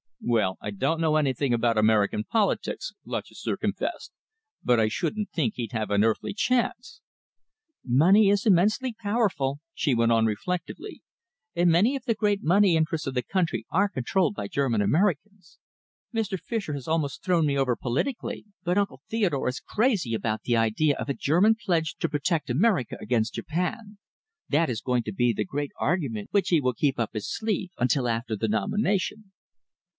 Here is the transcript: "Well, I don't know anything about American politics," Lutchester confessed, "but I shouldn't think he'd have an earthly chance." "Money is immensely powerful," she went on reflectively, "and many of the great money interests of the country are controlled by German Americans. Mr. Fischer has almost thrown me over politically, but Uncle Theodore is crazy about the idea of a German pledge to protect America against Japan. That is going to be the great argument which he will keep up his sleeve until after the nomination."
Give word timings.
"Well, 0.23 0.57
I 0.61 0.69
don't 0.71 1.01
know 1.01 1.15
anything 1.15 1.53
about 1.53 1.77
American 1.77 2.23
politics," 2.23 2.93
Lutchester 3.05 3.55
confessed, 3.57 4.11
"but 4.63 4.79
I 4.79 4.87
shouldn't 4.87 5.29
think 5.31 5.55
he'd 5.55 5.71
have 5.73 5.89
an 5.91 6.03
earthly 6.03 6.33
chance." 6.33 7.01
"Money 7.83 8.29
is 8.29 8.45
immensely 8.45 8.93
powerful," 8.99 9.59
she 9.73 9.93
went 9.93 10.11
on 10.11 10.25
reflectively, 10.25 11.01
"and 11.55 11.71
many 11.71 11.95
of 11.95 12.05
the 12.05 12.13
great 12.15 12.41
money 12.43 12.75
interests 12.75 13.07
of 13.07 13.15
the 13.15 13.23
country 13.23 13.65
are 13.71 13.89
controlled 13.89 14.33
by 14.35 14.47
German 14.47 14.81
Americans. 14.81 15.57
Mr. 16.13 16.39
Fischer 16.39 16.73
has 16.73 16.87
almost 16.87 17.23
thrown 17.23 17.45
me 17.45 17.57
over 17.57 17.75
politically, 17.75 18.45
but 18.63 18.77
Uncle 18.77 19.01
Theodore 19.07 19.49
is 19.49 19.59
crazy 19.59 20.13
about 20.13 20.43
the 20.43 20.57
idea 20.57 20.95
of 20.97 21.09
a 21.09 21.15
German 21.15 21.55
pledge 21.55 21.95
to 21.97 22.09
protect 22.09 22.49
America 22.49 22.95
against 22.99 23.33
Japan. 23.35 23.97
That 24.49 24.69
is 24.69 24.81
going 24.81 25.03
to 25.03 25.11
be 25.13 25.33
the 25.33 25.45
great 25.45 25.71
argument 25.79 26.29
which 26.31 26.49
he 26.49 26.61
will 26.61 26.73
keep 26.73 26.97
up 26.99 27.11
his 27.13 27.29
sleeve 27.31 27.71
until 27.77 28.07
after 28.07 28.35
the 28.35 28.47
nomination." 28.47 29.31